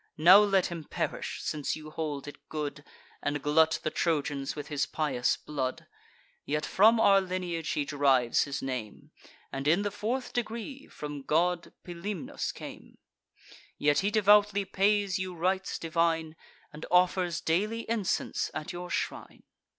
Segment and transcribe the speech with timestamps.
[0.17, 2.83] Now let him perish, since you hold it good,
[3.21, 5.85] And glut the Trojans with his pious blood.
[6.43, 9.11] Yet from our lineage he derives his name,
[9.51, 12.97] And, in the fourth degree, from god Pilumnus came;
[13.77, 16.35] Yet he devoutly pays you rites divine,
[16.73, 19.43] And offers daily incense at your shrine."